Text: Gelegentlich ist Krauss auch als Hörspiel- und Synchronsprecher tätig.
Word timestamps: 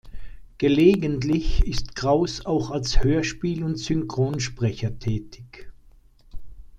Gelegentlich 0.57 1.61
ist 1.67 1.95
Krauss 1.95 2.43
auch 2.47 2.71
als 2.71 3.03
Hörspiel- 3.03 3.63
und 3.63 3.75
Synchronsprecher 3.77 4.97
tätig. 4.97 5.71